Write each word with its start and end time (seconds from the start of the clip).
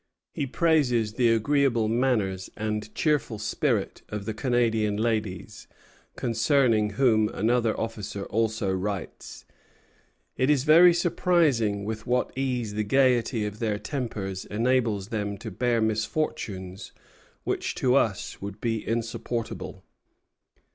He 0.33 0.47
praises 0.47 1.13
the 1.13 1.29
agreeable 1.29 1.87
manners 1.87 2.49
and 2.57 2.91
cheerful 2.95 3.37
spirit 3.37 4.01
of 4.09 4.25
the 4.25 4.33
Canadian 4.33 4.97
ladies, 4.97 5.67
concerning 6.15 6.93
whom 6.97 7.29
another 7.29 7.79
officer 7.79 8.25
also 8.25 8.73
writes: 8.73 9.45
"It 10.35 10.49
is 10.49 10.63
very 10.63 10.91
surprising 10.95 11.85
with 11.85 12.07
what 12.07 12.35
ease 12.35 12.73
the 12.73 12.83
gayety 12.83 13.45
of 13.45 13.59
their 13.59 13.77
tempers 13.77 14.43
enables 14.45 15.09
them 15.09 15.37
to 15.37 15.51
bear 15.51 15.79
misfortunes 15.81 16.93
which 17.43 17.75
to 17.75 17.93
us 17.93 18.41
would 18.41 18.59
be 18.59 18.83
insupportable. 18.83 19.83